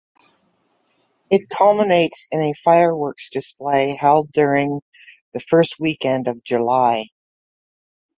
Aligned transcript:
It 1.29 1.47
culminates 1.47 2.25
in 2.31 2.41
a 2.41 2.53
fireworks 2.55 3.29
display 3.29 3.91
held 3.95 4.31
during 4.31 4.81
the 5.33 5.39
first 5.39 5.75
weekend 5.79 6.27
each 6.27 6.43
July. 6.43 7.09